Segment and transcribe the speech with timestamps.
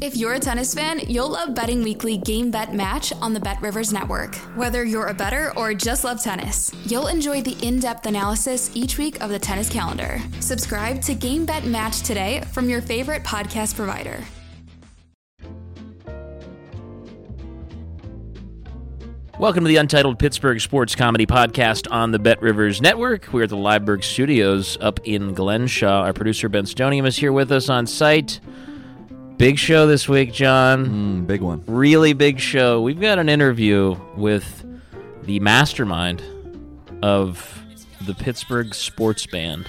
[0.00, 3.60] If you're a tennis fan, you'll love Betting Weekly Game Bet Match on the Bet
[3.60, 4.34] Rivers Network.
[4.56, 8.96] Whether you're a better or just love tennis, you'll enjoy the in depth analysis each
[8.96, 10.18] week of the tennis calendar.
[10.40, 14.24] Subscribe to Game Bet Match today from your favorite podcast provider.
[19.38, 23.32] Welcome to the Untitled Pittsburgh Sports Comedy Podcast on the Bet Rivers Network.
[23.32, 26.02] We're at the Liveburgh Studios up in Glenshaw.
[26.04, 28.40] Our producer Ben Stonium is here with us on site.
[29.42, 30.86] Big show this week, Jon.
[31.24, 31.64] Mm, big one.
[31.66, 32.80] Really big show.
[32.80, 34.64] We've got an interview with
[35.24, 36.22] the mastermind
[37.02, 37.60] of
[38.06, 39.66] the Pittsburgh Sports Band.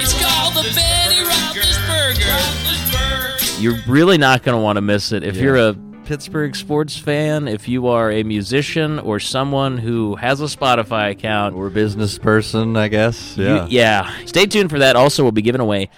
[0.00, 1.16] It's called the Betty
[3.60, 5.42] You're really not going to want to miss it if Yeah.
[5.42, 10.44] you're a Pittsburgh sports fan, if you are a musician or someone who has a
[10.44, 11.56] Spotify account.
[11.56, 13.36] Or a business person, I guess.
[13.36, 13.66] You- Yeah.
[13.68, 14.10] yeah.
[14.26, 14.94] Stay tuned for that.
[14.94, 15.90] Also, we'll be giving away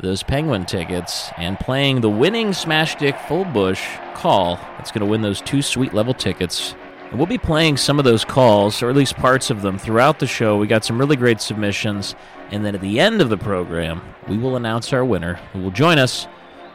[0.00, 4.56] those Penguin tickets and playing the winning Smash Dick Full Bush call.
[4.76, 6.74] That's going to win those two sweet level tickets.
[7.10, 10.18] And we'll be playing some of those calls, or at least parts of them, throughout
[10.18, 10.56] the show.
[10.58, 12.14] We got some really great submissions.
[12.50, 15.70] And then at the end of the program, we will announce our winner who will
[15.70, 16.28] join us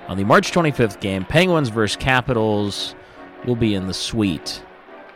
[0.07, 1.23] on the March 25th game.
[1.23, 2.95] Penguins versus Capitals.
[3.45, 4.63] We'll be in the suite.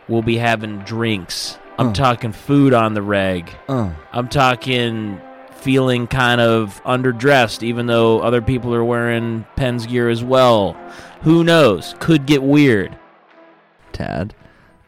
[0.08, 1.58] We'll be having drinks.
[1.80, 1.94] I'm Uh.
[1.94, 3.52] talking food on the reg.
[3.68, 5.20] Uh, I'm talking
[5.58, 10.74] feeling kind of underdressed, even though other people are wearing Pens gear as well.
[11.22, 11.96] Who knows?
[12.00, 12.98] Could get weird.
[13.92, 14.34] Tad.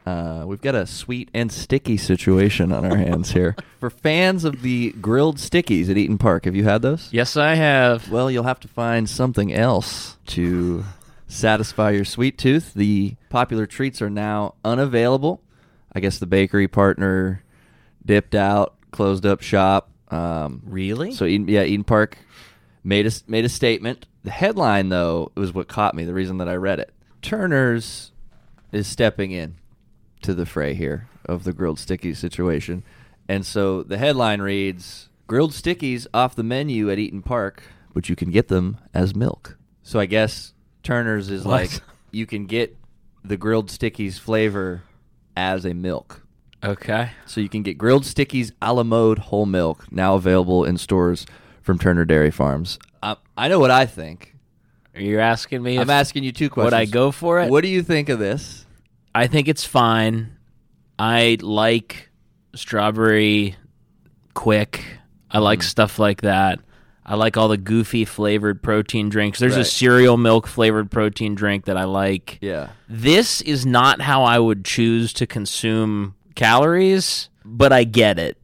[0.05, 3.55] Uh, we've got a sweet and sticky situation on our hands here.
[3.79, 7.09] For fans of the grilled stickies at Eat'n Park, have you had those?
[7.11, 8.09] Yes, I have.
[8.09, 10.83] Well, you'll have to find something else to
[11.27, 12.73] satisfy your sweet tooth.
[12.73, 15.41] The popular treats are now unavailable.
[15.93, 17.43] I guess the bakery partner
[18.03, 19.91] dipped out, closed up shop.
[20.11, 21.11] Um, Really?
[21.13, 22.17] So Eat'n, yeah, Eat'n Park
[22.83, 24.05] made a made a statement.
[24.23, 26.05] The headline though was what caught me.
[26.05, 26.91] The reason that I read it.
[27.21, 28.11] Turner's
[28.71, 29.55] is stepping in
[30.21, 32.83] to the fray here of the grilled sticky situation,
[33.27, 38.15] and so the headline reads: "Grilled stickies off the menu at Eat'n Park, but you
[38.15, 40.53] can get them as milk." So I guess
[40.83, 41.51] Turner's is What?
[41.61, 41.71] like
[42.11, 42.75] you can get
[43.23, 44.83] the grilled stickies flavor
[45.35, 46.25] as a milk.
[46.63, 47.11] Okay.
[47.25, 51.25] So you can get grilled stickies a la mode whole milk now available in stores
[51.61, 52.79] from Turner Dairy Farms.
[53.03, 54.35] I, I know what I think.
[54.95, 56.73] You're asking me I'm if asking you two questions.
[56.73, 57.49] would I go for it?
[57.49, 58.65] What do you think of this?
[59.15, 60.35] I think it's fine.
[60.97, 62.09] I like
[62.55, 63.55] strawberry
[64.33, 64.83] quick.
[65.31, 65.63] I like Mm.
[65.63, 66.59] stuff like that.
[67.05, 69.39] I like all the goofy flavored protein drinks.
[69.39, 72.37] There's a cereal milk flavored protein drink that I like.
[72.41, 72.69] Yeah.
[72.87, 78.37] This is not how I would choose to consume calories, but I get it.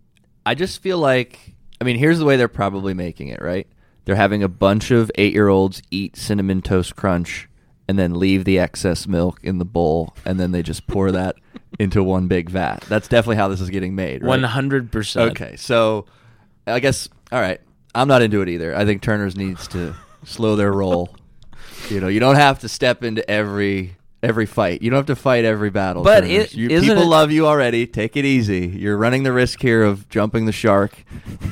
[0.45, 3.67] I just feel like, I mean, here's the way they're probably making it, right?
[4.03, 7.47] They're having a bunch of eight year olds eat Cinnamon Toast Crunch
[7.87, 11.35] and then leave the excess milk in the bowl, and then they just pour that
[11.79, 12.81] into one big vat.
[12.89, 14.27] That's definitely how this is getting made, right?
[14.27, 15.31] One hundred percent.
[15.31, 16.05] Okay, so
[16.67, 17.61] I guess all right.
[17.93, 18.75] I'm not into it either.
[18.75, 19.95] I think Turner's needs to
[20.25, 21.15] slow their roll.
[21.89, 23.94] You know, you don't have to step into every
[24.25, 24.81] every fight.
[24.81, 26.03] You don't have to fight every battle.
[26.03, 27.87] But it- you, people it- love you already.
[27.87, 28.67] Take it easy.
[28.67, 31.03] You're running the risk here of jumping the shark,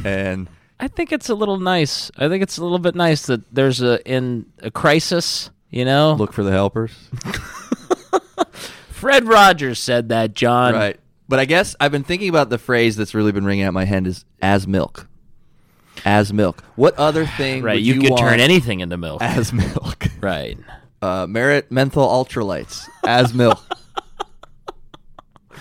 [0.03, 0.47] and
[0.79, 2.11] I think it's a little nice.
[2.17, 5.49] I think it's a little bit nice that there's a in a crisis.
[5.69, 6.91] You know, look for the helpers.
[8.89, 10.33] Fred Rogers said that.
[10.33, 10.99] Jon, right.
[11.27, 13.85] But I guess I've been thinking about the phrase that's really been ringing out my
[13.85, 15.07] head is as milk.
[16.05, 16.63] As milk.
[16.75, 19.21] What other thing Right, would you, you, could want turn anything into milk.
[19.21, 20.05] as milk?
[20.21, 20.57] right.
[21.03, 23.61] Uh, Merit menthol ultralights as milk.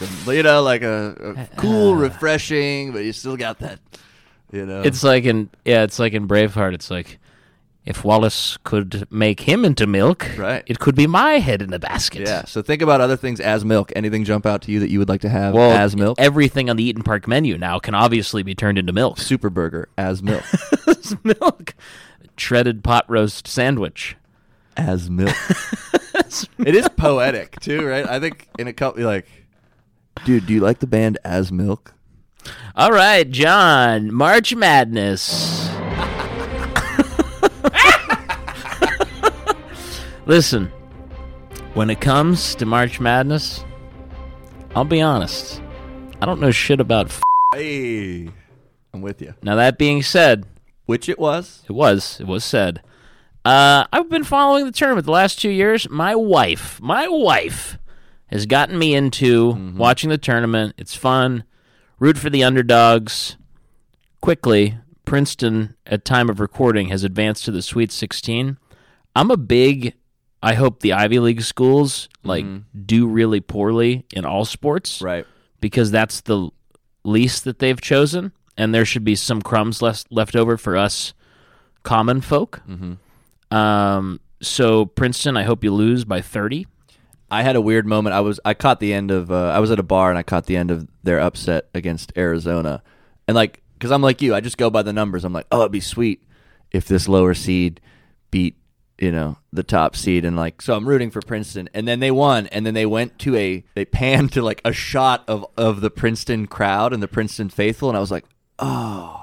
[0.27, 3.81] you know, like a, a cool, refreshing, but you still got that.
[4.53, 6.75] You know, It's like in yeah, it's like in Braveheart.
[6.75, 7.19] It's like
[7.85, 10.63] if Wallace could make him into milk, Right.
[10.67, 12.21] it could be my head in a basket.
[12.29, 12.45] yeah.
[12.45, 13.91] So think about other things as milk.
[13.97, 16.21] Anything jump out to you that you would like to have Well, as milk?
[16.21, 19.19] everything on the Eat'n Park menu now can obviously be turned into milk.
[19.19, 20.45] Super burger as milk.
[21.25, 21.75] Milk.
[22.37, 24.17] Shredded pot roast sandwich.
[24.77, 25.35] As milk.
[26.59, 28.07] it is poetic too, right?
[28.09, 29.27] I think in a couple, like,
[30.25, 31.95] dude, do you like the band as milk?
[32.75, 34.13] All right, Jon.
[34.13, 35.69] March Madness.
[40.25, 40.67] Listen,
[41.75, 43.65] when it comes to March Madness,
[44.77, 45.61] I'll be honest.
[46.21, 47.07] I don't know shit about.
[47.07, 47.23] F-
[47.55, 48.31] Hey,
[48.95, 49.35] I'm with you.
[49.43, 50.47] now that being said,
[50.87, 51.63] Which it was.
[51.69, 52.81] it was it was said.
[53.45, 55.89] Uh, I've been following the tournament the last two years.
[55.91, 57.79] My wife, my wife,
[58.27, 59.77] has gotten me into mm-hmm.
[59.77, 60.75] watching the tournament.
[60.79, 61.45] It's fun.
[61.99, 63.37] Root for the underdogs.
[64.21, 68.59] Quickly, Princeton, at time of recording, has advanced to the Sweet 16.
[69.17, 69.95] I'm a big.
[70.43, 72.83] I hope the Ivy League schools like mm-hmm.
[72.85, 75.27] do really poorly in all sports Right.
[75.61, 76.51] because that's the
[77.05, 81.15] least that they've chosen, and there should be some crumbs left left over for us
[81.83, 82.63] common folk.
[82.69, 82.95] Mm-hmm.
[83.53, 86.67] Um, so Princeton, I hope you lose by thirty.
[87.31, 88.15] I had a weird moment.
[88.15, 90.23] I was I caught the end of uh, I was at a bar and I
[90.23, 92.83] caught the end of their upset against Arizona,
[93.29, 95.25] and like because I'm like you, I just go by the numbers.
[95.25, 96.23] I'm like, oh, it'd be sweet
[96.71, 97.81] if this lower seed
[98.31, 98.57] beat
[98.99, 102.11] you know the top seed, and like so I'm rooting for Princeton, and then they
[102.11, 105.83] won, and then they went to a they panned to like a shot of of
[105.83, 108.25] the Princeton crowd and the Princeton faithful, and I was like,
[108.59, 109.22] oh.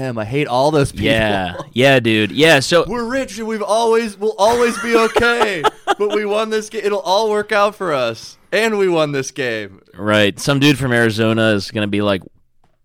[0.00, 1.06] Him, I hate all those people.
[1.06, 2.32] Yeah, yeah, dude.
[2.32, 2.58] Yeah.
[2.58, 5.62] So We're rich and we've always we'll always be okay.
[5.86, 6.80] but we won this game.
[6.82, 8.36] It'll all work out for us.
[8.50, 9.80] And we won this game.
[9.94, 12.22] right, some dude from Arizona is gonna be like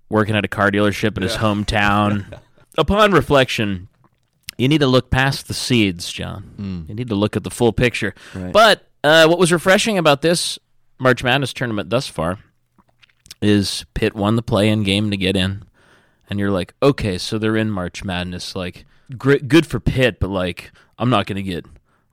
[0.10, 2.40] working at a car dealership in his hometown.
[2.78, 3.88] Upon reflection,
[4.60, 6.86] you need to look past the seeds, Jon.
[6.88, 8.14] You need to look at the full picture.
[8.36, 8.54] Right.
[8.54, 10.60] But uh, what was refreshing about this
[11.00, 12.38] March Madness tournament thus far
[13.42, 15.64] is Pitt won the play-in game to get in,
[16.30, 18.56] and you're like, okay, so they're in March Madness.
[18.56, 18.86] Like,
[19.18, 21.66] great, good for Pitt, but like, I'm not gonna get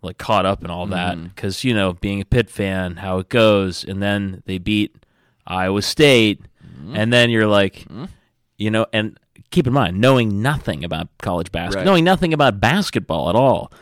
[0.02, 1.28] like caught up in all that mm-hmm.
[1.28, 4.96] because you know, being a Pitt fan, how it goes, and then they beat
[5.46, 6.96] Iowa State, mm-hmm.
[6.96, 8.06] and then you're like, mm-hmm.
[8.56, 9.18] you know, and
[9.50, 11.86] keep in mind, knowing nothing about college basketball, Right.
[11.86, 13.72] knowing nothing about basketball at all,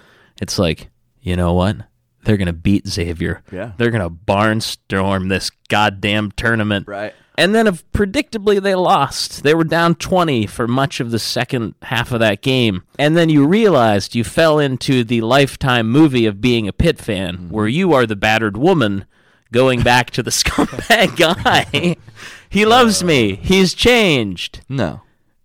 [0.41, 0.89] it's like,
[1.21, 1.77] you know what?
[2.25, 3.43] They're gonna beat Xavier.
[3.53, 3.73] Yeah.
[3.77, 6.87] They're gonna barnstorm this goddamn tournament.
[6.89, 7.15] Right.
[7.37, 9.43] And then, if predictably, they lost.
[9.43, 12.85] They were down 20 for much of the second half of that game.
[12.97, 17.49] And then you realized you fell into the lifetime movie of being a Pitt fan,
[17.51, 19.05] where you are the battered woman
[19.51, 21.97] going back to the scumbag guy.
[22.49, 23.35] he loves me.
[23.35, 24.61] He's changed.
[24.69, 25.01] No.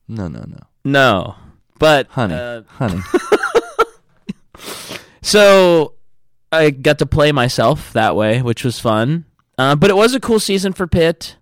[0.08, 0.60] No, no, no.
[0.86, 1.36] No.
[1.80, 2.36] But, Honey.
[2.36, 3.02] uh, honey.
[5.22, 5.94] So
[6.52, 9.26] I got to play myself that way, which was fun.
[9.58, 11.36] Uh, but it was a cool season for Pitt.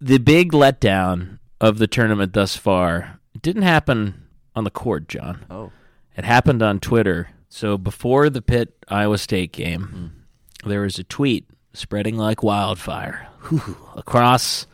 [0.00, 5.44] The big letdown of the tournament thus far didn't happen on the court, Jon.
[5.50, 5.72] Oh.
[6.16, 7.30] It happened on Twitter.
[7.48, 10.24] So before the Pitt Iowa State game,
[10.64, 14.66] there was a tweet spreading like wildfire whew, across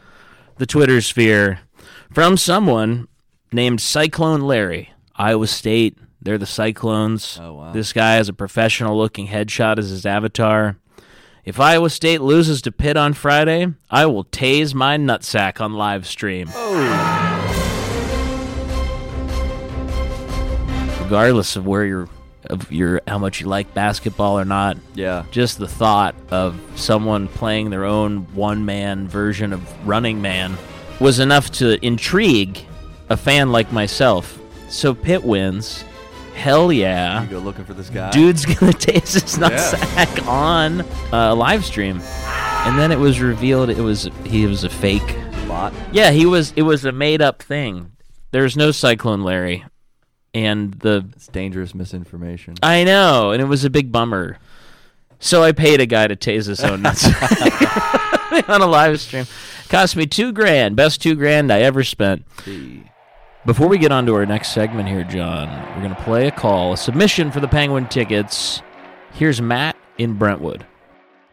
[0.56, 1.60] the Twitter sphere
[2.12, 3.08] from someone
[3.52, 4.92] named Cyclone Larry.
[5.16, 7.38] Iowa State, they're the Cyclones.
[7.40, 7.72] Oh, wow.
[7.72, 10.76] This guy has a professional looking headshot as his avatar.
[11.44, 16.06] If Iowa State loses to Pitt on Friday, I will tase my nutsack on live
[16.06, 16.48] stream.
[21.02, 22.08] Regardless of where you're
[22.48, 25.24] of your how much you like basketball or not, Yeah.
[25.30, 30.56] just the thought of someone playing their own one man version of Running Man
[31.00, 32.58] was enough to intrigue
[33.08, 34.38] a fan like myself.
[34.68, 35.84] So Pitt wins.
[36.40, 37.22] Hell yeah.
[37.22, 38.10] You go looking for this guy.
[38.12, 40.80] Dude's gonna taste his nutsack on
[41.12, 42.00] a live stream.
[42.64, 45.16] And then it was revealed it was he was a fake.
[45.46, 45.74] Bot.
[45.92, 47.92] Yeah, he was it was a made up thing.
[48.30, 49.64] There's no Cyclone Larry.
[50.32, 52.54] And the It's dangerous misinformation.
[52.62, 54.38] I know, and it was a big bummer.
[55.18, 57.04] So I paid a guy to tase his own nuts
[58.48, 59.26] on a live stream.
[59.68, 62.24] Cost me two grand, best two grand I ever spent.
[63.46, 66.30] Before we get on to our next segment here, Jon, we're going to play a
[66.30, 68.60] call, a submission for the Penguin tickets.
[69.12, 70.66] Here's Matt in Brentwood.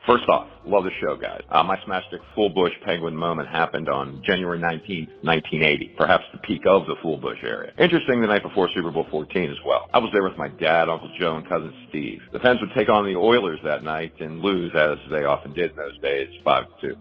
[0.06, 1.42] First off, love the show, guys.
[1.50, 6.38] Uh, my Smash Stick Full Bush Penguin moment happened on January 19th, 1980, perhaps the
[6.38, 7.74] peak of the Full Bush area.
[7.78, 9.90] Interesting, the night before Super Bowl 14 as well.
[9.94, 12.22] I was there with my dad, Uncle Joe, and cousin Steve.
[12.32, 15.72] The Pens would take on the Oilers that night and lose, as they often did
[15.72, 16.96] in those days, 5-2.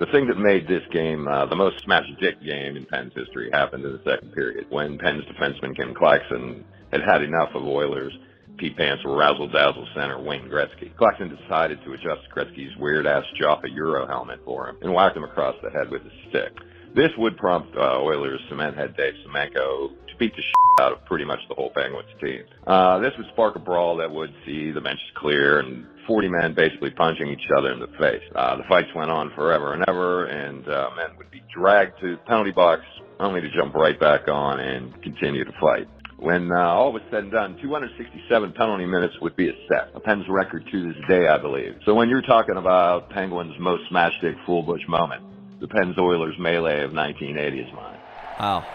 [0.00, 3.50] The thing that made this game uh, the most smash dick game in Penn's history
[3.52, 8.16] happened in the second period when Penn's defenseman Kim Clackson had had enough of Oilers.
[8.56, 10.96] Pete Pants razzle dazzle center Wayne Gretzky.
[10.96, 15.24] Claxton decided to adjust Gretzky's weird ass Jofa Euro helmet for him and whacked him
[15.24, 16.56] across the head with his stick.
[16.94, 21.24] This would prompt uh, Oilers cement head Dave Semenko beat the shit out of pretty
[21.24, 22.44] much the whole Penguins team.
[22.66, 26.54] Uh, this would spark a brawl that would see the benches clear and 40 men
[26.54, 28.22] basically punching each other in the face.
[28.34, 32.12] Uh, the fights went on forever and ever, and uh, men would be dragged to
[32.12, 32.82] the penalty box
[33.18, 35.88] only to jump right back on and continue to fight.
[36.18, 40.00] When uh, all was said and done, 267 penalty minutes would be a set, a
[40.00, 41.76] Pens record to this day, I believe.
[41.86, 45.22] So when you're talking about Penguins' most smash dick full bush moment,
[45.60, 47.98] the Pens Oilers melee of 1980 is mine.
[48.38, 48.66] Wow,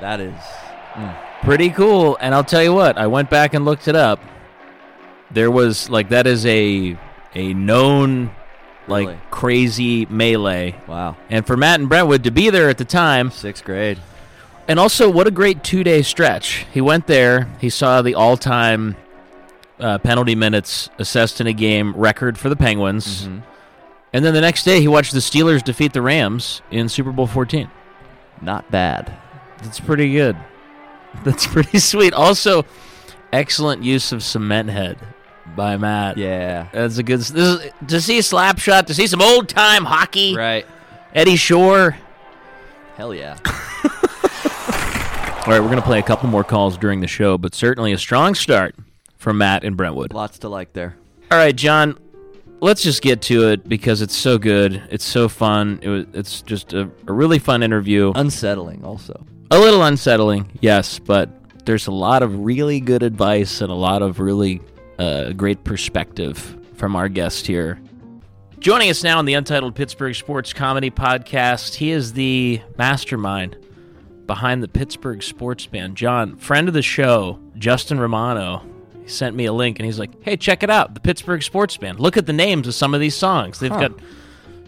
[0.00, 0.34] that is.
[1.42, 2.16] Pretty cool.
[2.20, 4.20] And I'll tell you what, I went back and looked it up.
[5.30, 6.96] There was like that is a
[7.34, 8.30] a known
[8.88, 9.18] like Really?
[9.30, 10.74] crazy melee.
[10.86, 13.98] Wow, And for Matt and Brentwood to be there at the time, sixth grade.
[14.68, 16.64] and also what a great two day stretch.
[16.72, 18.96] He went there, he saw the all time
[19.80, 23.28] uh, penalty minutes assessed in a game record for the Penguins.
[24.12, 27.26] And then the next day, he watched the Steelers defeat the Rams in Super Bowl
[27.26, 27.68] 14.
[28.40, 29.12] Not bad.
[29.62, 30.36] That's pretty good.
[31.24, 32.12] That's pretty sweet.
[32.12, 32.64] Also,
[33.32, 34.98] excellent use of cement head
[35.54, 36.16] by Matt.
[36.16, 36.68] Yeah.
[36.72, 37.20] That's a good.
[37.20, 40.36] This is, to see slap shot, to see some old time hockey.
[40.36, 40.66] Right.
[41.14, 41.96] Eddie Shore.
[42.96, 43.36] Hell yeah.
[45.46, 47.98] All right, we're gonna play a couple more calls during the show, but certainly a
[47.98, 48.74] strong start
[49.16, 50.12] from Matt and Brentwood.
[50.12, 50.96] Lots to like there.
[51.30, 51.98] All right, Jon.
[52.60, 54.82] Let's just get to it because it's so good.
[54.90, 55.78] It's so fun.
[55.82, 56.06] It was.
[56.14, 58.12] It's just a, a really fun interview.
[58.14, 59.24] Unsettling, also.
[59.50, 61.30] A little unsettling, yes, but
[61.66, 64.60] there's a lot of really good advice and a lot of really
[64.98, 67.80] uh, great perspective from our guest here.
[68.58, 73.56] Joining us now on the Untitled Pittsburgh Sports Comedy Podcast, he is the mastermind
[74.26, 75.96] behind the Pittsburgh Sports Band.
[75.96, 78.64] Jon, friend of the show, Justin Romano,
[79.00, 81.76] he sent me a link and he's like, hey, check it out, the Pittsburgh Sports
[81.76, 82.00] Band.
[82.00, 83.60] Look at the names of some of these songs.
[83.60, 83.92] They've got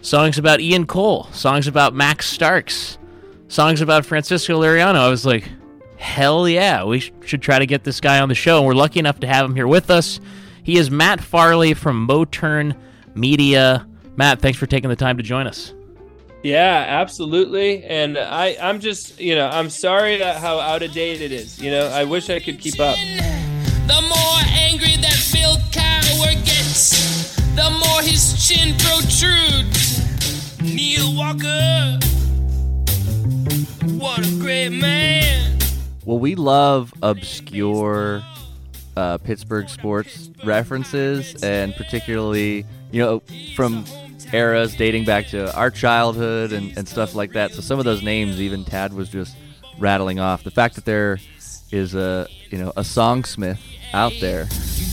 [0.03, 2.97] songs about Ian Cole, songs about Max Starks,
[3.49, 4.97] songs about Francisco Liriano.
[4.97, 5.51] I was like,
[5.97, 8.59] hell yeah, we sh- should try to get this guy on the show.
[8.59, 10.21] And we're lucky enough to have him here with us.
[10.63, 12.77] He is Matt Farley from Motern
[13.15, 13.87] Media.
[14.17, 15.75] Matt, thanks for taking the time to join us.
[16.43, 17.83] Yeah, absolutely.
[17.85, 21.61] And I, I'm just, you know, I'm sorry that how out of date it is.
[21.61, 22.97] You know, I wish I could keep up.
[22.97, 29.99] The more angry that Bill Cowher gets, the more his chin protrudes.
[30.61, 31.99] Neil Walker,
[33.93, 35.59] what a great man.
[36.05, 38.23] Well, we love obscure
[38.97, 43.23] uh, Pittsburgh sports references, and particularly, you know,
[43.55, 43.85] from
[44.33, 47.53] eras dating back to our childhood and, and stuff like that.
[47.53, 49.37] So some of those names, even Tad was just
[49.79, 50.43] rattling off.
[50.45, 51.19] The fact that there
[51.71, 53.61] is a, you know, a songsmith
[53.93, 54.49] out there.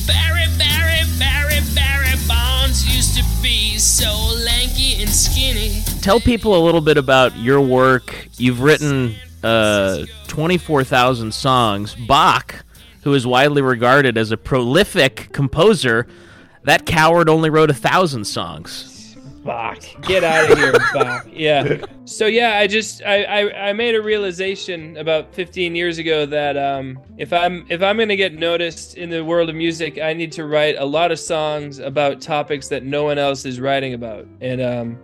[0.06, 4.12] Barry, Barry, Barry, Barry Bonds used to be so
[4.46, 5.95] lanky and skinny.
[6.06, 8.28] Tell people a little bit about your work.
[8.38, 11.96] You've written uh, 24,000 songs.
[11.96, 12.64] Bach,
[13.02, 16.06] who is widely regarded as a prolific composer,
[16.62, 19.16] that coward only wrote a thousand songs.
[19.44, 21.26] Bach, get out of here, Bach.
[21.28, 21.84] Yeah.
[22.06, 26.56] So yeah, I just I, I I made a realization about 15 years ago that
[26.56, 30.32] um if I'm if I'm gonna get noticed in the world of music, I need
[30.34, 34.28] to write a lot of songs about topics that no one else is writing about,
[34.40, 35.00] and um.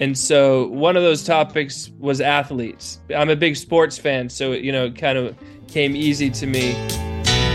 [0.00, 2.98] And so one of those topics was athletes.
[3.14, 5.36] I'm a big sports fan, so it, you know, it kind of
[5.68, 6.72] came easy to me.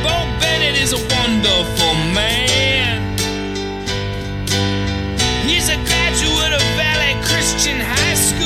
[0.03, 3.17] Bo Bennett is a wonderful man.
[5.45, 8.39] He's a graduate of Valley Christian High School.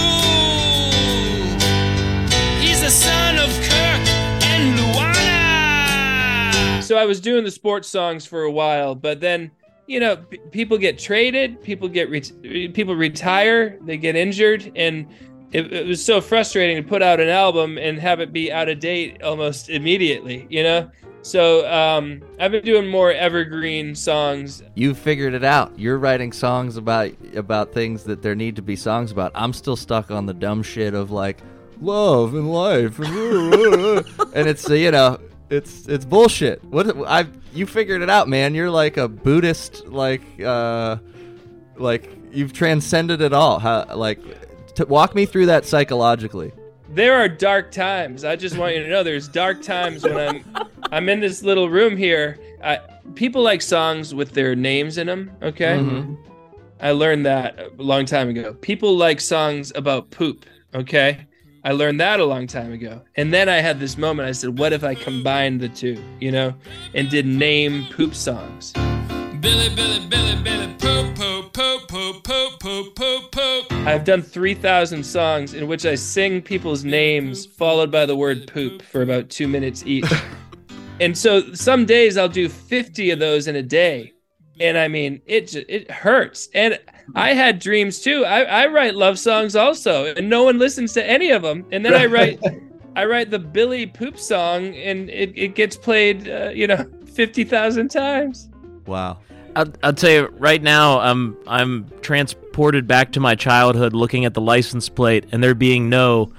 [2.60, 4.08] He's son of Kirk
[4.44, 6.82] and Luana.
[6.82, 9.52] so I was doing the sports songs for a while, but then
[9.88, 15.08] you know p- people get traded, people get re- people retire, they get injured, and
[15.52, 18.70] it, it was so frustrating to put out an album and have it be out
[18.70, 20.48] of date almost immediately.
[20.50, 20.92] You know,
[21.24, 24.62] so um, I've been doing more evergreen songs.
[24.76, 25.78] You figured it out.
[25.80, 29.32] You're writing songs about about things that there need to be songs about.
[29.36, 31.40] I'm still stuck on the dumb shit of like
[31.80, 35.18] love and life, and, it's you know
[35.54, 36.64] it's it's bullshit.
[36.66, 38.56] What I you figured it out, man.
[38.56, 40.98] You're like a Buddhist, like uh,
[41.78, 43.60] like you've transcended it all.
[43.60, 44.20] How like
[44.74, 46.52] t- walk me through that psychologically.
[46.90, 48.24] there are dark times.
[48.24, 51.70] I just want you to know there's dark times when I'm I'm in this little
[51.70, 52.38] room here.
[52.64, 52.80] I,
[53.16, 55.32] people like songs with their names in them.
[55.42, 56.06] Okay,
[56.80, 58.54] I learned that a long time ago.
[58.56, 60.46] People like songs about poop.
[60.76, 61.28] Okay,
[61.66, 63.02] I learned that a long time ago.
[63.16, 64.28] And then I had this moment.
[64.28, 66.04] I said, "What if I combined the two?
[66.20, 66.54] You know,
[66.94, 68.74] and did name poop songs."
[69.40, 73.72] Billy, Billy, Billy, Billy, poop, poop, poop, poop, poop, poop, poop, poop.
[73.72, 78.82] I've done 3,000 songs in which I sing people's names followed by the word poop
[78.82, 80.12] for about two minutes each.
[81.00, 84.14] and so some days I'll do 50 of those in a day.
[84.60, 86.50] And I mean, it just, it hurts.
[86.54, 86.80] And
[87.16, 88.26] I had dreams too.
[88.26, 91.66] I, I write love songs also, and no one listens to any of them.
[91.72, 92.40] And then I write,
[92.96, 97.90] I write the Billy poop song, and it, it gets played, uh, you know, 50,000
[97.90, 98.50] times.
[98.86, 99.20] Wow.
[99.56, 104.34] I'll, I'll tell you right now, I'm I'm transported back to my childhood, looking at
[104.34, 106.34] the license plate, and there being no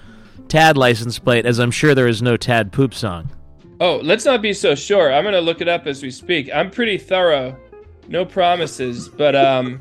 [0.49, 3.31] Tad license plate, as I'm sure there is no Tad poop song.
[3.81, 5.13] Oh, let's not be so sure.
[5.13, 6.51] I'm gonna look it up as we speak.
[6.53, 7.57] I'm pretty thorough.
[8.09, 9.81] No promises, but um,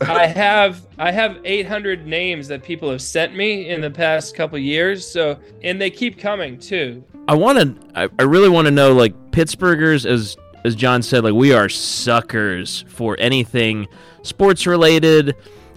[0.00, 4.58] I have I have 800 names that people have sent me in the past couple
[4.58, 5.06] years.
[5.06, 7.04] So, and they keep coming too.
[7.28, 7.98] I want to.
[7.98, 11.68] I, I really want to know, like Pittsburghers, as as Jon said, like we are
[11.68, 13.88] suckers for anything
[14.22, 15.36] sports related.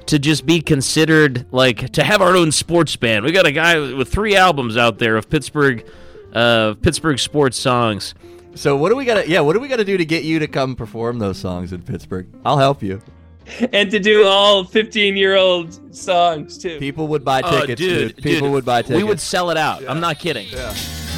[0.10, 3.26] To just be considered like to have our own sports band.
[3.26, 5.84] We got a guy with three albums out there of Pittsburgh,
[6.32, 8.14] uh, Pittsburgh sports songs.
[8.54, 9.28] So what do we gotta?
[9.28, 11.82] Yeah, what do we gotta do to get you to come perform those songs in
[11.82, 12.28] Pittsburgh?
[12.46, 13.02] I'll help you.
[13.74, 16.80] and to do all 15 year old songs too.
[16.80, 18.24] People would buy Oh, tickets, dude, dude.
[18.24, 18.98] People dude, would buy tickets.
[18.98, 19.84] We would sell it out.
[19.88, 20.48] I'm not kidding.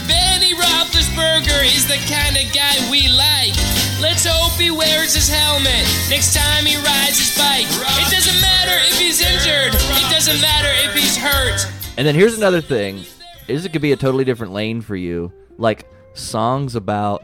[0.07, 3.53] Benny Roethlisberger is the kind of guy we like.
[3.99, 7.65] Let's hope he wears his helmet next time he rides his bike.
[7.65, 9.73] It doesn't matter if he's injured.
[9.73, 11.65] It doesn't matter if he's hurt.
[11.97, 13.03] And then here's another thing:
[13.47, 17.23] is it could be a totally different lane for you, like songs about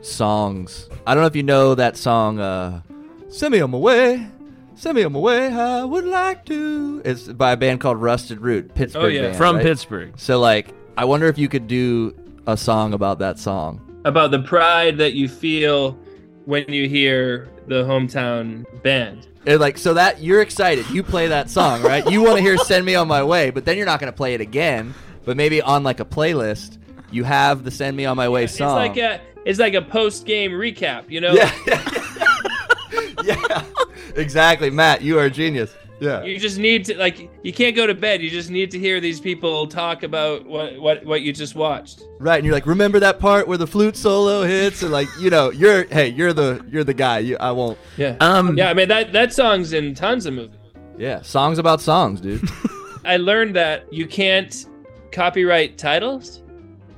[0.00, 0.88] songs.
[1.06, 2.38] I don't know if you know that song.
[2.38, 2.82] uh
[3.36, 4.26] Send me on my way.
[4.76, 5.48] Send me on my way.
[5.52, 7.02] I would like to.
[7.04, 9.22] It's by a band called Rusted Root, Pittsburgh Oh, yeah.
[9.22, 9.62] band, From right?
[9.64, 10.12] Pittsburgh.
[10.16, 12.14] So like, I wonder if you could do
[12.46, 13.80] a song about that song.
[14.06, 15.92] About the pride that you feel
[16.46, 19.28] when you hear the hometown band.
[19.46, 20.88] And like, so that you're excited.
[20.88, 22.08] You play that song, right?
[22.10, 24.16] You want to hear "Send Me on My Way," but then you're not going to
[24.16, 24.94] play it again.
[25.26, 26.78] But maybe on like a playlist,
[27.10, 28.74] you have the "Send Me on My Way" It's song.
[28.76, 31.32] like a it's like a post game recap, you know?
[31.34, 31.52] yeah,
[33.24, 33.64] yeah,
[34.14, 34.70] exactly.
[34.70, 35.74] Matt, you are a genius.
[35.98, 36.24] Yeah.
[36.24, 38.20] You just need to like you can't go to bed.
[38.20, 42.02] You just need to hear these people talk about what what what you just watched.
[42.18, 45.30] Right, and you're like, remember that part where the flute solo hits, and like, you
[45.30, 47.18] know, you're, hey, you're the, you're the guy.
[47.18, 47.78] You, I won't.
[47.96, 48.16] Yeah.
[48.20, 50.58] Um, yeah, I mean that that song's in tons of movies.
[50.98, 52.46] Yeah, songs about songs, dude.
[53.04, 54.66] I learned that you can't
[55.12, 56.42] copyright titles.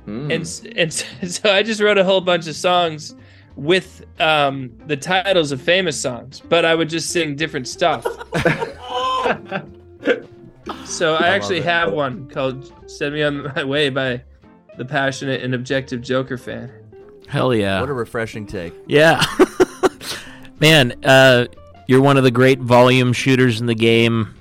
[0.07, 0.33] Mm.
[0.33, 0.93] And and
[1.31, 3.15] so I just wrote a whole bunch of songs
[3.59, 8.03] with um, the titles of famous songs, but I would just sing different stuff.
[10.85, 14.23] so I, actually have one called "Send Me on My Way" by
[14.77, 16.71] the passionate and objective Joker fan.
[17.27, 17.81] Hell yeah.
[17.81, 18.73] What a refreshing take.
[18.87, 19.21] Yeah.
[20.61, 21.47] Man, uh,
[21.87, 24.33] you're one of the great volume shooters in the game.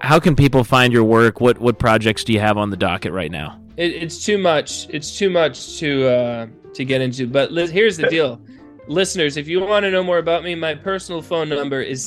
[0.00, 1.40] How can people find your work?
[1.40, 3.60] What what projects do you have on the docket right now?
[3.76, 4.86] It, it's too much.
[4.90, 7.26] It's too much to uh, to get into.
[7.26, 8.40] But li- here's the deal,
[8.86, 9.36] listeners.
[9.36, 12.04] If you want to know more about me, my personal phone number is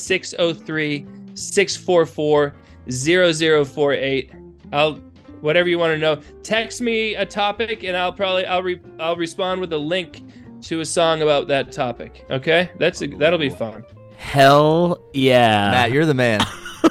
[2.89, 4.29] 603-644-0048.
[4.71, 4.95] I'll
[5.41, 6.21] whatever you want to know.
[6.41, 10.23] Text me a topic, and I'll probably I'll re- I'll respond with a link
[10.63, 12.25] to a song about that topic.
[12.29, 13.83] Okay, that's a, that'll be fun.
[14.17, 15.71] Hell yeah.
[15.71, 16.39] Matt, you're the man.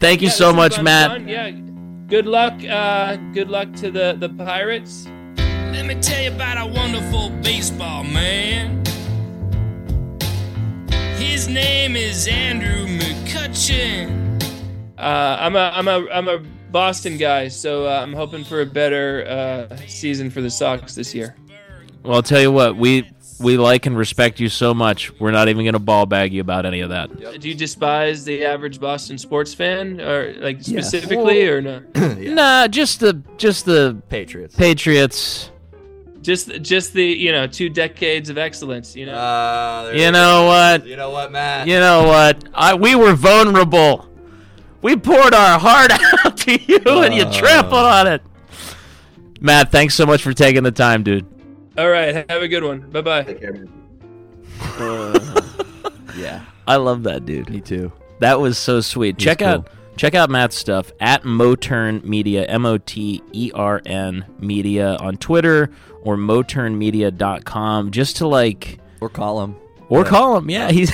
[0.00, 1.10] Thank you Yeah, so much, Matt.
[1.10, 1.28] fun.
[1.28, 1.50] Yeah.
[2.06, 2.54] Good luck.
[2.64, 5.06] Uh, good luck to the the Pirates.
[5.72, 8.84] Let me tell you about a wonderful baseball man.
[11.16, 14.42] His name is Andrew McCutchen.
[14.98, 16.38] Uh, I'm a I'm a I'm a
[16.70, 19.24] Boston guy, so uh, I'm hoping for a better
[19.70, 21.36] uh, season for the Sox this year.
[22.02, 25.12] Well, I'll tell you what, we we like and respect you so much.
[25.20, 27.40] We're not even going to ball bag you about any of that.
[27.40, 31.82] Do you despise the average Boston sports fan, or like specifically, or no?
[32.18, 34.56] Nah, just the just the Patriots.
[34.56, 35.50] Patriots.
[36.28, 38.94] Just just the you know two decades of excellence.
[38.94, 39.14] You know.
[39.14, 40.86] Uh, there You know what?
[40.86, 41.66] You know what, Matt?
[41.66, 42.44] You know what?
[42.52, 44.06] I, we were vulnerable.
[44.82, 45.90] We poured our heart
[46.26, 48.20] out to you, and you trampled on it.
[49.40, 51.24] Matt, thanks so much for taking the time, dude.
[51.78, 52.80] All right, have a good one.
[52.90, 53.22] Bye bye.
[53.22, 53.72] take care man
[56.14, 57.48] Yeah, I love that dude.
[57.48, 57.90] me too.
[58.18, 59.16] That was so sweet.
[59.16, 59.48] check cool.
[59.48, 64.96] out check out Matt's stuff at Motern Media, M O T E R N Media
[64.96, 65.70] on Twitter
[66.08, 69.56] or moternmedia.com just to like Or call him.
[69.90, 70.48] or call him.
[70.50, 70.90] Yeah, he's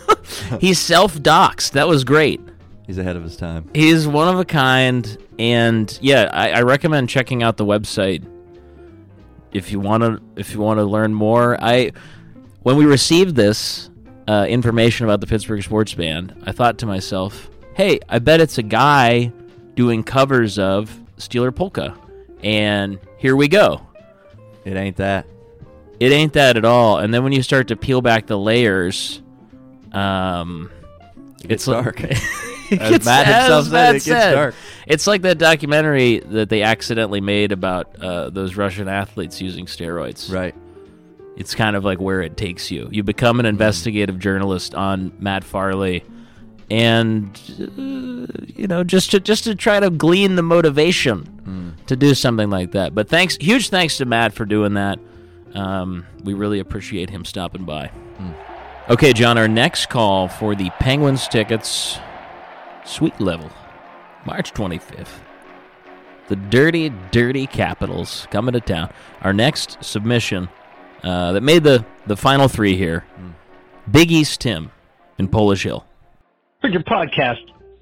[0.60, 1.72] he's self-doxed.
[1.72, 2.40] That was great.
[2.86, 3.68] He's ahead of his time.
[3.74, 8.24] He's one of a kind, and yeah, I, I recommend checking out the website
[9.52, 11.62] if you want to if you want to learn more.
[11.62, 11.92] I
[12.62, 13.90] when we received this
[14.26, 18.56] uh, information about the Pittsburgh Sports Band, I thought to myself, "Hey, I bet it's
[18.56, 19.32] a guy
[19.74, 21.94] doing covers of Steeler Polka,"
[22.42, 23.82] and here we go.
[24.68, 25.26] It ain't that.
[25.98, 26.98] It ain't that at all.
[26.98, 29.20] And then when you start to peel back the layers,
[29.92, 30.70] um,
[31.44, 32.02] It's like- dark.
[32.70, 34.54] It As Matt himself as said, Matt it gets dark.
[34.86, 40.30] It's like that documentary that they accidentally made about uh, those Russian athletes using steroids.
[40.30, 40.54] Right.
[41.38, 42.86] it's kind of like where it takes you.
[42.92, 46.04] You become an investigative journalist on Matt Farley,
[46.70, 51.34] and uh, you know just to just to try to glean the motivation
[51.86, 52.94] to do something like that.
[52.94, 54.98] But thanks, huge thanks to Matt for doing that.
[55.54, 57.90] Um, we really appreciate him stopping by.
[58.90, 61.98] Okay, Jon, our next call for the Penguins tickets,
[62.84, 63.50] sweet level,
[64.26, 65.08] March 25th.
[66.28, 68.90] The dirty, dirty Capitals coming to town.
[69.22, 70.48] Our next submission
[71.02, 73.06] uh, that made the, the final three here
[73.90, 74.70] Big East Tim
[75.18, 75.86] in Polish Hill.
[76.60, 77.38] For your podcast,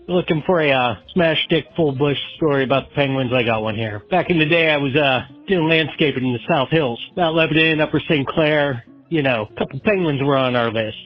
[0.07, 3.33] looking for a uh, smash dick full bush story about the penguins.
[3.33, 4.03] I got one here.
[4.11, 7.81] Back in the day, I was uh, doing landscaping in the South Hills, Mount Lebanon,
[7.81, 8.29] Upper St.
[8.29, 8.85] Clair.
[9.09, 10.99] You know, a couple penguins were on our list.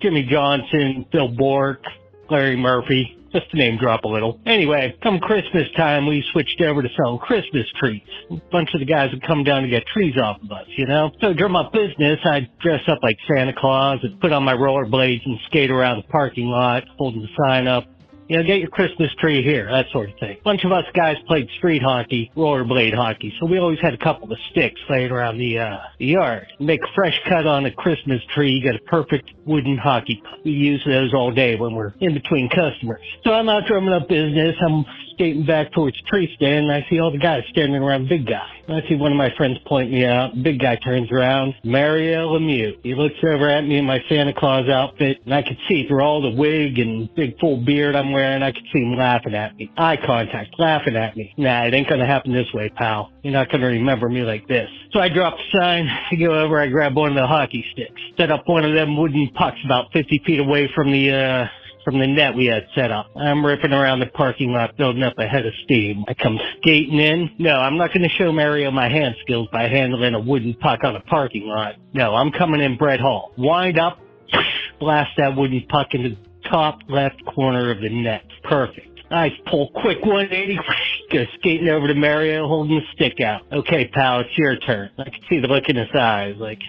[0.00, 1.84] Jimmy Johnson, Phil Bourque,
[2.30, 3.17] Larry Murphy.
[3.32, 4.40] Just to name drop a little.
[4.46, 8.02] Anyway, come Christmas time, we switched over to selling Christmas trees.
[8.30, 10.86] A bunch of the guys would come down to get trees off of us, you
[10.86, 11.10] know?
[11.20, 15.26] So during my business, I'd dress up like Santa Claus and put on my rollerblades
[15.26, 17.84] and skate around the parking lot, holding the sign up.
[18.28, 20.36] You know, get your Christmas tree here, that sort of thing.
[20.38, 23.98] A bunch of us guys played street hockey, rollerblade hockey, so we always had a
[23.98, 26.46] couple of sticks laying around the, uh, the yard.
[26.60, 30.22] Make fresh cut on a Christmas tree, you get a perfect wooden hockey.
[30.44, 33.00] We use those all day when we're in between customers.
[33.24, 37.00] So I'm out drumming up business, I'm skating back towards tree stand, and I see
[37.00, 38.57] all the guys standing around big guy.
[38.68, 40.42] I see one of my friends point me out.
[40.42, 41.54] Big guy turns around.
[41.64, 42.78] Mario Lemieux.
[42.82, 46.02] He looks over at me in my Santa Claus outfit, and I could see through
[46.02, 49.56] all the wig and big full beard I'm wearing, I could see him laughing at
[49.56, 49.70] me.
[49.78, 51.32] Eye contact, laughing at me.
[51.38, 53.10] Nah, it ain't gonna happen this way, pal.
[53.22, 54.68] You're not gonna remember me like this.
[54.92, 58.00] So I drop the sign, I go over, I grab one of the hockey sticks,
[58.18, 61.46] set up one of them wooden pucks about 50 feet away from the, uh,
[61.88, 63.10] from the net we had set up.
[63.16, 66.04] I'm ripping around the parking lot building up a head of steam.
[66.06, 67.30] I come skating in.
[67.38, 70.84] No, I'm not going to show Mario my hand skills by handling a wooden puck
[70.84, 71.76] on a parking lot.
[71.94, 73.32] No, I'm coming in Brett Hull.
[73.38, 73.98] Wind up,
[74.80, 78.26] blast that wooden puck into the top left corner of the net.
[78.44, 79.00] Perfect.
[79.10, 80.58] Nice pull, quick 180,
[81.10, 83.50] go skating over to Mario, holding the stick out.
[83.50, 84.90] Okay, pal, it's your turn.
[84.98, 86.60] I can see the look in his eyes, like,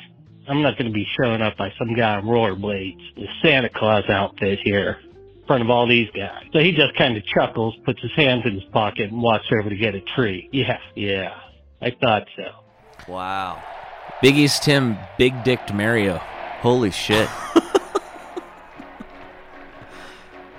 [0.48, 4.06] I'm not going to be showing up by some guy on rollerblades, the Santa Claus
[4.10, 4.98] outfit here,
[5.50, 6.44] front of all these guys.
[6.54, 9.68] So he just kind of chuckles, puts his hands in his pocket, and walks over
[9.68, 10.48] to get a tree.
[10.52, 11.34] Yeah, yeah,
[11.82, 12.44] I thought so.
[13.12, 13.60] Wow.
[14.22, 16.18] Big East Tim, big dicked Mario.
[16.62, 17.28] Holy shit.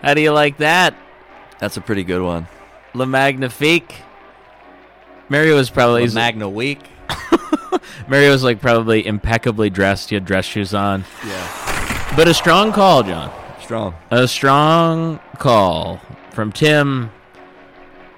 [0.03, 0.97] How do you like that?
[1.61, 2.49] That's a pretty good one.
[2.93, 3.95] Le Magnifique.
[5.29, 6.81] Mario was probably The Magna Week.
[8.09, 10.09] Mario was like probably impeccably dressed.
[10.09, 11.05] He had dress shoes on.
[11.25, 12.15] Yeah.
[12.17, 13.31] But a strong call, John.
[13.71, 13.95] Strong.
[14.11, 16.01] A strong call
[16.33, 17.13] from Tim.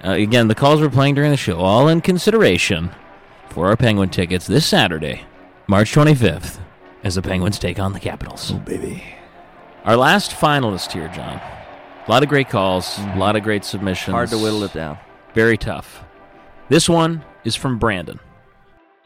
[0.03, 2.91] Uh, again, the calls we're playing during the show, all in consideration
[3.51, 5.27] for our Penguin tickets this Saturday,
[5.67, 6.59] March 25th,
[7.05, 8.51] as the Penguins take on the Capitals.
[8.51, 9.05] Oh, baby.
[9.85, 11.39] Our last finalist here, Jon.
[11.39, 14.15] A lot of great calls, a lot of great submissions.
[14.15, 14.97] Hard to whittle it down.
[15.35, 16.03] Very tough.
[16.71, 18.19] This one is from Brandon.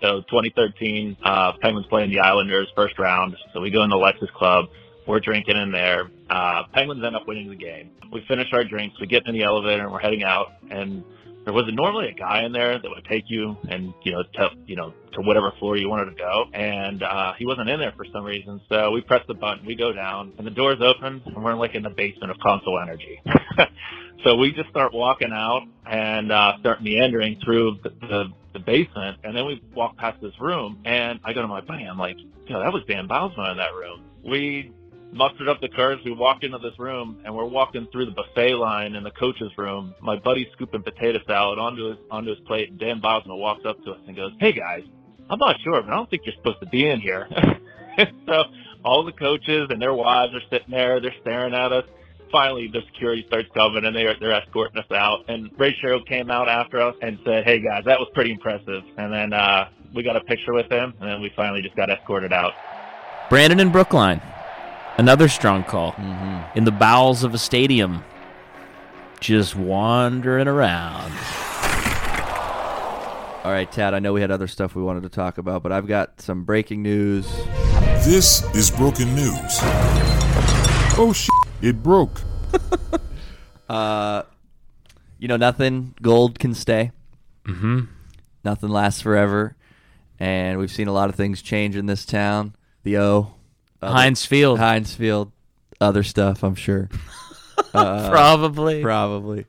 [0.00, 3.34] So 2013, uh, Penguins playing the Islanders first round.
[3.52, 4.66] So we go in the Lexus Club.
[5.06, 6.10] We're drinking in there.
[6.28, 7.90] Uh, Penguins end up winning the game.
[8.12, 8.98] We finish our drinks.
[9.00, 10.52] We get in the elevator and we're heading out.
[10.70, 11.04] And
[11.44, 14.50] there wasn't normally a guy in there that would take you and you know to
[14.66, 16.46] you know to whatever floor you wanted to go.
[16.52, 18.60] And uh, he wasn't in there for some reason.
[18.68, 19.64] So we press the button.
[19.64, 22.82] We go down and the doors open and we're like in the basement of Consol
[22.82, 23.22] Energy.
[24.24, 28.24] so we just start walking out and uh, start meandering through the, the
[28.56, 31.84] the basement, and then we walk past this room, and I go to my buddy,
[31.84, 34.02] I'm like, you know, that was Dan Bylsma in that room.
[34.24, 34.72] We
[35.16, 38.54] mustered up the courage, we walked into this room, and we're walking through the buffet
[38.54, 39.94] line in the coach's room.
[40.00, 43.82] My buddy's scooping potato salad onto his onto his plate, and Dan Bylsma walks up
[43.84, 44.84] to us and goes, "Hey guys,
[45.30, 47.28] I'm not sure, but I don't think you're supposed to be in here."
[48.26, 48.44] so
[48.84, 51.84] all the coaches and their wives are sitting there, they're staring at us
[52.30, 55.24] finally the security starts coming and they're they're escorting us out.
[55.28, 58.82] And Ray Shero came out after us and said, "Hey guys, that was pretty impressive."
[58.98, 61.90] And then uh, we got a picture with him, and then we finally just got
[61.90, 62.52] escorted out.
[63.30, 64.20] Brandon in Brookline.
[64.98, 65.94] Another strong call.
[66.54, 68.04] In the bowels of a stadium.
[69.20, 71.12] Just wandering around.
[73.44, 75.70] All right, Tad, I know we had other stuff we wanted to talk about, but
[75.70, 77.26] I've got some breaking news.
[78.04, 79.58] This is broken news.
[80.98, 81.30] Oh shit!
[81.62, 82.22] It broke.
[83.68, 84.22] Uh,
[85.18, 86.92] you know, nothing gold can stay.
[87.46, 87.86] Mm-hmm.
[88.44, 89.56] Nothing lasts forever.
[90.20, 92.54] And we've seen a lot of things change in this town.
[92.84, 93.34] The O.
[93.82, 94.58] other- Heinz Field.
[94.58, 95.32] Heinz Field.
[95.80, 96.88] Other stuff, I'm sure.
[97.72, 98.82] Uh, Probably.
[98.82, 99.46] Probably.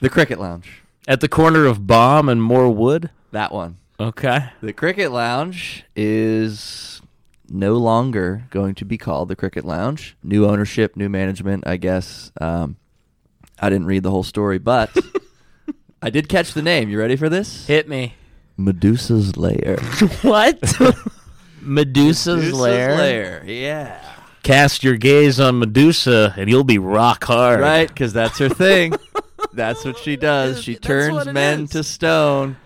[0.00, 0.82] The Cricket Lounge.
[1.08, 3.10] At the corner of Baum and Morewood.
[3.32, 3.78] That one.
[3.98, 4.50] Okay.
[4.62, 7.02] The Cricket Lounge is
[7.48, 10.16] no longer going to be called the Cricket Lounge.
[10.22, 12.30] New ownership, new management, I guess.
[12.40, 12.76] Um,
[13.58, 14.96] I didn't read the whole story, but
[16.02, 16.88] I did catch the name.
[16.88, 17.66] You ready for this?
[17.66, 18.14] Hit me.
[18.56, 19.78] Medusa's Lair.
[20.22, 20.58] what?
[21.60, 22.96] Medusa's, lair.
[22.96, 23.44] Lair.
[23.46, 24.00] Yeah.
[24.42, 27.60] Cast your gaze on Medusa, and you'll be rock hard.
[27.60, 28.94] Right, because that's her thing.
[29.52, 30.62] that's what she does.
[30.62, 31.70] She That's turns what it men is.
[31.70, 32.56] to stone.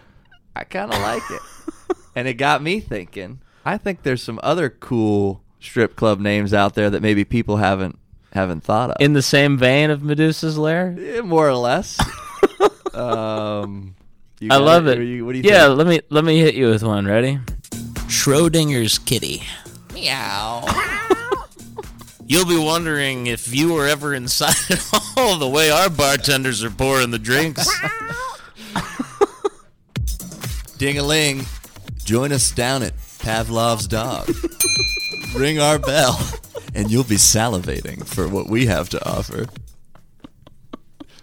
[0.55, 1.97] I kind of like it.
[2.15, 3.41] and it got me thinking.
[3.65, 7.99] I think there's some other cool strip club names out there that maybe people haven't
[8.33, 8.97] haven't thought of.
[9.01, 10.95] In the same vein of Medusa's lair.
[10.99, 11.99] Eh, more or less.
[12.95, 13.95] um,
[14.41, 14.99] you I got love it.
[14.99, 15.79] Or you- what do you yeah, think?
[15.79, 17.07] let me let me hit you with one.
[17.07, 17.41] Ready?
[18.15, 19.43] Schrodinger's kitty.
[19.93, 20.65] Meow.
[22.27, 26.71] You'll be wondering if you were ever inside at all the way our bartenders are
[26.71, 27.69] pouring the drinks.
[30.79, 31.45] Ding a ling.
[32.05, 34.31] Join us down at Pavlov's Dog.
[35.37, 36.19] Ring our bell,
[36.75, 39.47] and you'll be salivating for what we have to offer.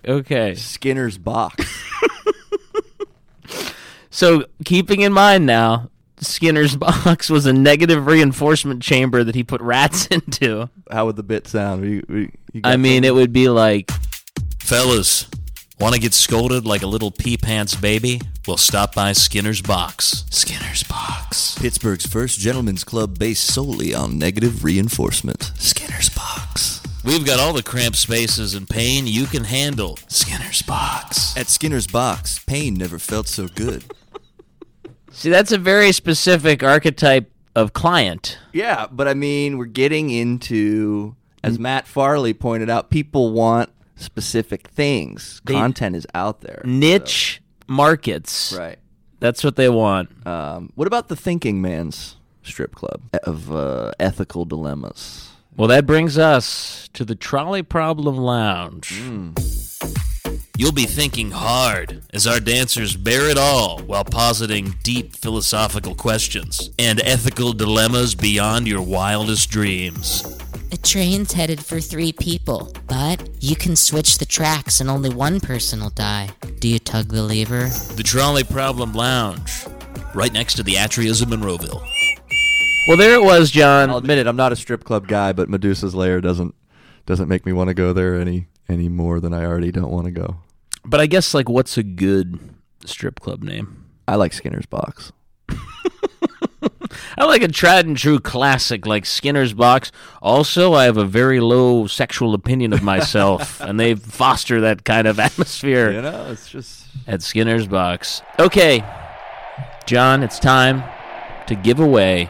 [0.06, 0.56] Okay.
[0.56, 1.65] Skinner's box.
[4.10, 5.89] So keeping in mind now,
[6.21, 10.69] Skinner's box was a negative reinforcement chamber that he put rats into.
[10.89, 11.84] How would the bit sound?
[11.84, 13.89] You- you- you I mean, some- it would be like
[14.60, 15.27] Fellas,
[15.79, 18.21] want to get scolded like a little pee pants baby?
[18.47, 20.25] Well, stop by Skinner's Box.
[20.31, 21.57] Skinner's Box.
[21.60, 25.51] Pittsburgh's first gentlemen's club based solely on negative reinforcement.
[25.57, 26.81] Skinner's box.
[27.03, 29.97] We've got all the cramped spaces and pain you can handle.
[30.07, 31.36] Skinner's Box.
[31.38, 33.84] At Skinner's box, pain never felt so good.
[35.12, 38.38] See, that's a very specific archetype of client.
[38.54, 44.67] Yeah, but I mean, we're getting into, as Matt Farley pointed out, people want specific
[44.69, 45.41] things.
[45.45, 46.62] They- Content is out there.
[46.65, 48.54] Niche markets.
[48.58, 48.80] Right.
[49.19, 50.10] That's what they want.
[50.26, 55.28] Um, what about the Thinking Man's strip club of uh, ethical dilemmas?
[55.56, 59.00] Well, that brings us to the Trolley Problem Lounge.
[60.62, 66.69] You'll be thinking hard as our dancers bear it all while positing deep philosophical questions
[66.78, 70.21] and ethical dilemmas beyond your wildest dreams.
[70.69, 75.39] The train's headed for three people, but you can switch the tracks and only one
[75.39, 76.30] person will die.
[76.60, 77.69] Do you tug the lever?
[77.95, 79.65] The Trolley Problem Lounge,
[80.13, 81.82] right next to the Atria's of Monroeville.
[82.88, 83.89] Well, there it was, Jon.
[83.89, 84.28] I'll admit it.
[84.28, 86.54] I'm not a strip club guy, but Medusa's Lair doesn't
[87.08, 90.06] doesn't make me want to go there any any more than I already don't want
[90.06, 90.38] to go.
[90.83, 92.39] But I guess, like, what's a good
[92.85, 93.85] strip club name?
[94.07, 95.11] I like Skinner's box.
[97.17, 99.91] I like a tried and true classic like Skinner's Box.
[100.21, 105.07] Also, I have a very low sexual opinion of myself, and they foster that kind
[105.07, 108.21] of atmosphere You know, it's just at Skinner's Box.
[108.39, 108.83] Okay,
[109.85, 110.83] Jon, it's time
[111.47, 112.29] to give away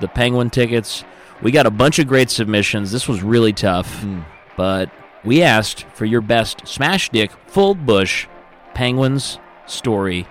[0.00, 1.04] the Penguin tickets.
[1.42, 2.92] We got a bunch of great submissions.
[2.92, 4.20] This was really tough, hmm.
[4.56, 4.90] but
[5.24, 8.26] we asked for your best Smash Dick Full Bush
[8.74, 10.26] Penguins story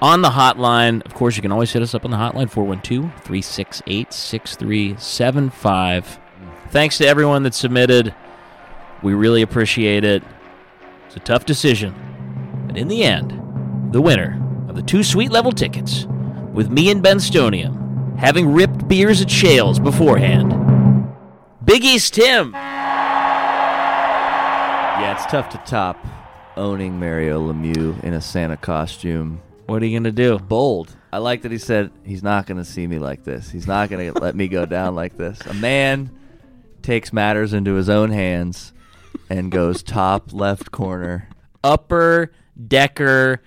[0.00, 1.04] on the hotline.
[1.04, 6.18] Of course, you can always hit us up on the hotline 412 368 6375.
[6.70, 8.14] Thanks to everyone that submitted.
[9.02, 10.22] We really appreciate it.
[11.06, 11.94] It's a tough decision.
[12.66, 13.30] But in the end,
[13.92, 16.06] the winner of the two sweet level tickets,
[16.52, 20.54] with me and Ben Stonium having ripped beers at Shales beforehand,
[21.64, 22.52] Big East Tim.
[24.98, 26.06] Yeah, it's tough to top
[26.56, 29.42] owning Mario Lemieux in a Santa costume.
[29.66, 30.38] What are you going to do?
[30.38, 30.96] Bold.
[31.12, 33.50] I like that he said he's not going to see me like this.
[33.50, 35.38] He's not going to let me go down like this.
[35.42, 36.10] A man
[36.80, 38.72] takes matters into his own hands
[39.28, 41.28] and goes top left corner.
[41.62, 42.32] Upper
[42.66, 43.42] Decker.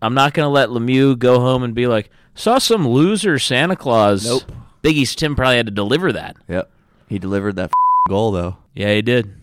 [0.00, 3.76] I'm not going to let Lemieux go home and be like, saw some loser Santa
[3.76, 4.24] Claus.
[4.24, 4.50] Nope.
[4.80, 6.36] Big East Tim probably had to deliver that.
[6.48, 6.70] Yep.
[7.06, 7.70] He delivered that
[8.08, 8.56] goal though.
[8.74, 9.34] Yeah, he did.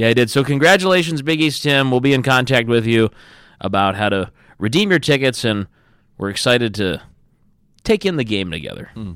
[0.00, 0.30] Yeah, he did.
[0.30, 1.90] So congratulations, Big East Tim.
[1.90, 3.10] We'll be in contact with you
[3.60, 5.66] about how to redeem your tickets, and
[6.16, 7.02] we're excited to
[7.84, 8.88] take in the game together.
[8.94, 9.12] Hmm.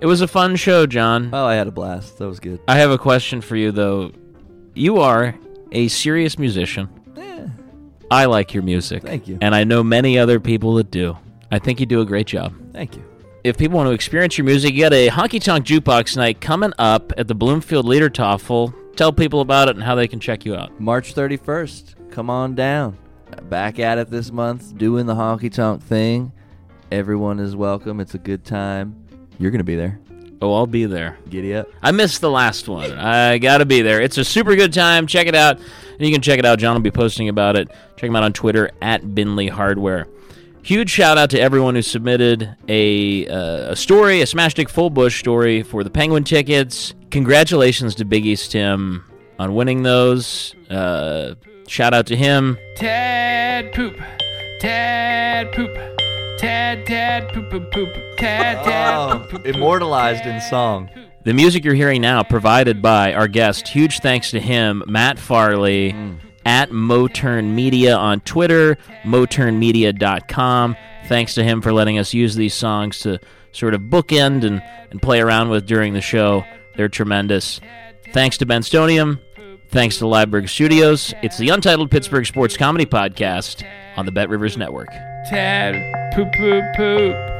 [0.00, 1.30] It was a fun show, Jon.
[1.32, 2.18] Oh, I had a blast.
[2.18, 2.58] That was good.
[2.66, 4.10] I have a question for you, though.
[4.74, 5.36] You are
[5.70, 6.88] a serious musician.
[8.10, 9.04] I like your music.
[9.04, 9.38] Thank you.
[9.40, 11.16] And I know many other people that do.
[11.52, 12.54] I think you do a great job.
[12.72, 13.04] Thank you.
[13.44, 16.72] If people want to experience your music, you got a honky tonk jukebox night coming
[16.76, 18.74] up at the Bloomfield Liedertafel.
[18.98, 20.80] Tell people about it and how they can check you out.
[20.80, 22.10] March 31st.
[22.10, 22.98] Come on down.
[23.44, 26.32] Back at it this month, doing the honky tonk thing.
[26.90, 28.00] Everyone is welcome.
[28.00, 28.96] It's a good time.
[29.38, 30.00] You're going to be there.
[30.42, 31.16] Oh, I'll be there.
[31.30, 31.68] Giddy up.
[31.80, 32.90] I missed the last one.
[32.90, 34.00] I got to be there.
[34.00, 35.06] It's a super good time.
[35.06, 35.58] Check it out.
[35.58, 36.58] And you can check it out.
[36.58, 37.68] Jon will be posting about it.
[37.94, 40.08] Check him out on Twitter at Bindley Hardware.
[40.68, 44.90] Huge shout out to everyone who submitted a, uh, a story, a Smash Dick Full
[44.90, 46.92] Bush story for the Penguin tickets.
[47.10, 49.02] Congratulations to Big East Tim
[49.38, 50.54] on winning those.
[50.68, 51.36] Uh,
[51.68, 52.58] shout out to him.
[52.76, 53.96] Tad poop.
[54.60, 55.74] Tad poop.
[56.36, 57.88] Tad tad poop poop poop.
[58.18, 59.42] Tad tad poop poop.
[59.42, 59.46] poop.
[59.46, 60.90] Immortalized in song.
[61.24, 63.68] The music you're hearing now, provided by our guest.
[63.68, 65.94] Huge thanks to him, Matt Farley,
[66.48, 70.76] at Motern Media on Twitter, moternmedia.com.
[71.04, 73.20] Thanks to him for letting us use these songs to
[73.52, 76.44] sort of bookend and, and play around with during the show.
[76.74, 77.60] They're tremendous.
[78.14, 79.20] Thanks to Ben Stonium.
[79.68, 81.12] Thanks to Liveburgh Studios.
[81.22, 83.62] It's the Untitled Pittsburgh Sports Comedy Podcast
[83.98, 84.88] on the Bet Rivers Network.
[85.28, 87.37] Tad poop poop poop.